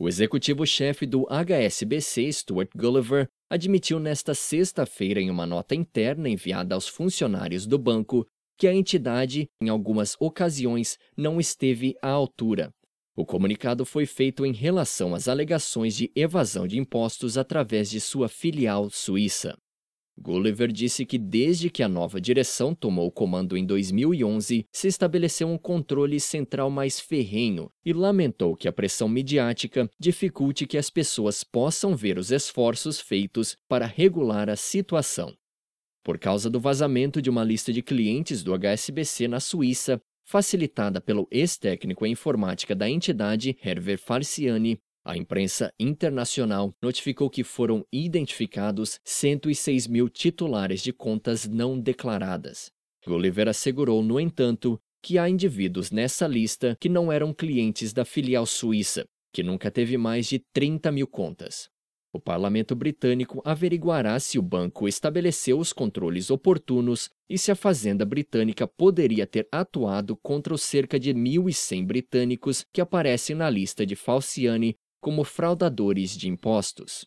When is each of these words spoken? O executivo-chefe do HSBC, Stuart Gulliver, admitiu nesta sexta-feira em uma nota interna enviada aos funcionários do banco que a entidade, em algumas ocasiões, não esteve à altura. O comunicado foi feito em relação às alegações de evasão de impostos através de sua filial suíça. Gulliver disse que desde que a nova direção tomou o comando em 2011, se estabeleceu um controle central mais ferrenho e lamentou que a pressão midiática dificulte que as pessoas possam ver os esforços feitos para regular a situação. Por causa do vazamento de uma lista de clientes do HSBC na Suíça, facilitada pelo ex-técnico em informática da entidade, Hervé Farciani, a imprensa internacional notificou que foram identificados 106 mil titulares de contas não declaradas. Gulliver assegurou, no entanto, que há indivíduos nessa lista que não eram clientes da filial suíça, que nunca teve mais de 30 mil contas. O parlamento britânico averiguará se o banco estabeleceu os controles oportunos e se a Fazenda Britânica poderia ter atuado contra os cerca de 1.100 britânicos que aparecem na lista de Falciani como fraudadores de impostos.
O 0.00 0.06
executivo-chefe 0.06 1.04
do 1.06 1.26
HSBC, 1.28 2.32
Stuart 2.32 2.70
Gulliver, 2.76 3.28
admitiu 3.50 3.98
nesta 3.98 4.32
sexta-feira 4.32 5.20
em 5.20 5.28
uma 5.28 5.44
nota 5.44 5.74
interna 5.74 6.28
enviada 6.28 6.76
aos 6.76 6.86
funcionários 6.86 7.66
do 7.66 7.76
banco 7.76 8.24
que 8.56 8.68
a 8.68 8.72
entidade, 8.72 9.48
em 9.60 9.68
algumas 9.68 10.16
ocasiões, 10.20 10.98
não 11.16 11.40
esteve 11.40 11.96
à 12.00 12.10
altura. 12.10 12.72
O 13.16 13.26
comunicado 13.26 13.84
foi 13.84 14.06
feito 14.06 14.46
em 14.46 14.52
relação 14.52 15.16
às 15.16 15.26
alegações 15.26 15.96
de 15.96 16.12
evasão 16.14 16.68
de 16.68 16.78
impostos 16.78 17.36
através 17.36 17.90
de 17.90 18.00
sua 18.00 18.28
filial 18.28 18.88
suíça. 18.90 19.58
Gulliver 20.20 20.72
disse 20.72 21.06
que 21.06 21.16
desde 21.16 21.70
que 21.70 21.82
a 21.82 21.88
nova 21.88 22.20
direção 22.20 22.74
tomou 22.74 23.06
o 23.06 23.12
comando 23.12 23.56
em 23.56 23.64
2011, 23.64 24.66
se 24.72 24.88
estabeleceu 24.88 25.48
um 25.48 25.56
controle 25.56 26.18
central 26.18 26.70
mais 26.70 26.98
ferrenho 26.98 27.70
e 27.84 27.92
lamentou 27.92 28.56
que 28.56 28.66
a 28.66 28.72
pressão 28.72 29.08
midiática 29.08 29.88
dificulte 29.98 30.66
que 30.66 30.76
as 30.76 30.90
pessoas 30.90 31.44
possam 31.44 31.94
ver 31.94 32.18
os 32.18 32.30
esforços 32.30 33.00
feitos 33.00 33.56
para 33.68 33.86
regular 33.86 34.50
a 34.50 34.56
situação. 34.56 35.34
Por 36.02 36.18
causa 36.18 36.50
do 36.50 36.58
vazamento 36.58 37.20
de 37.22 37.30
uma 37.30 37.44
lista 37.44 37.72
de 37.72 37.82
clientes 37.82 38.42
do 38.42 38.52
HSBC 38.52 39.28
na 39.28 39.40
Suíça, 39.40 40.00
facilitada 40.24 41.00
pelo 41.00 41.26
ex-técnico 41.30 42.04
em 42.04 42.12
informática 42.12 42.74
da 42.74 42.88
entidade, 42.88 43.56
Hervé 43.64 43.96
Farciani, 43.96 44.78
a 45.08 45.16
imprensa 45.16 45.72
internacional 45.80 46.74
notificou 46.82 47.30
que 47.30 47.42
foram 47.42 47.82
identificados 47.90 49.00
106 49.06 49.86
mil 49.86 50.06
titulares 50.06 50.82
de 50.82 50.92
contas 50.92 51.48
não 51.48 51.80
declaradas. 51.80 52.70
Gulliver 53.06 53.48
assegurou, 53.48 54.02
no 54.02 54.20
entanto, 54.20 54.78
que 55.02 55.16
há 55.16 55.26
indivíduos 55.26 55.90
nessa 55.90 56.26
lista 56.26 56.76
que 56.78 56.90
não 56.90 57.10
eram 57.10 57.32
clientes 57.32 57.94
da 57.94 58.04
filial 58.04 58.44
suíça, 58.44 59.06
que 59.32 59.42
nunca 59.42 59.70
teve 59.70 59.96
mais 59.96 60.26
de 60.26 60.40
30 60.52 60.92
mil 60.92 61.06
contas. 61.06 61.70
O 62.12 62.20
parlamento 62.20 62.76
britânico 62.76 63.40
averiguará 63.46 64.20
se 64.20 64.38
o 64.38 64.42
banco 64.42 64.86
estabeleceu 64.86 65.58
os 65.58 65.72
controles 65.72 66.30
oportunos 66.30 67.08
e 67.30 67.38
se 67.38 67.50
a 67.50 67.54
Fazenda 67.54 68.04
Britânica 68.04 68.68
poderia 68.68 69.26
ter 69.26 69.48
atuado 69.50 70.18
contra 70.22 70.52
os 70.52 70.62
cerca 70.62 70.98
de 70.98 71.14
1.100 71.14 71.86
britânicos 71.86 72.66
que 72.72 72.80
aparecem 72.80 73.34
na 73.34 73.48
lista 73.48 73.86
de 73.86 73.96
Falciani 73.96 74.76
como 75.00 75.24
fraudadores 75.24 76.16
de 76.16 76.28
impostos. 76.28 77.06